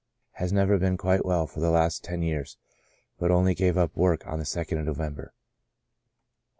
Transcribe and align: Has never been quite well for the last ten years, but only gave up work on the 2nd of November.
Has 0.31 0.51
never 0.51 0.79
been 0.79 0.97
quite 0.97 1.23
well 1.23 1.45
for 1.45 1.59
the 1.59 1.69
last 1.69 2.03
ten 2.03 2.23
years, 2.23 2.57
but 3.19 3.29
only 3.29 3.53
gave 3.53 3.77
up 3.77 3.95
work 3.95 4.25
on 4.25 4.39
the 4.39 4.45
2nd 4.45 4.79
of 4.79 4.85
November. 4.87 5.31